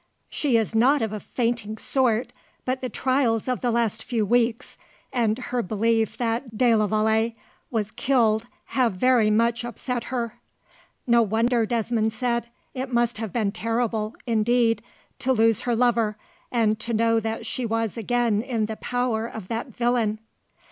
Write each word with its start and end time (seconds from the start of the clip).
She 0.31 0.57
is 0.57 0.73
not 0.73 1.03
of 1.03 1.13
a 1.13 1.19
fainting 1.19 1.77
sort, 1.77 2.33
but 2.65 2.81
the 2.81 2.89
trials 2.89 3.47
of 3.47 3.61
the 3.61 3.69
last 3.69 4.03
few 4.03 4.25
weeks, 4.25 4.79
and 5.13 5.37
her 5.37 5.61
belief 5.61 6.17
that 6.17 6.57
de 6.57 6.73
la 6.73 6.87
Vallee 6.87 7.35
was 7.69 7.91
killed, 7.91 8.47
have 8.73 8.93
very 8.93 9.29
much 9.29 9.63
upset 9.63 10.05
her." 10.05 10.39
"No 11.05 11.21
wonder," 11.21 11.67
Desmond 11.67 12.13
said. 12.13 12.47
"It 12.73 12.91
must 12.91 13.19
have 13.19 13.31
been 13.31 13.51
terrible, 13.51 14.15
indeed, 14.25 14.81
to 15.19 15.33
lose 15.33 15.61
her 15.69 15.75
lover, 15.75 16.17
and 16.51 16.79
to 16.79 16.93
know 16.95 17.19
that 17.19 17.45
she 17.45 17.63
was 17.63 17.95
again 17.95 18.41
in 18.41 18.65
the 18.65 18.77
power 18.77 19.27
of 19.27 19.49
that 19.49 19.67
villain. 19.67 20.17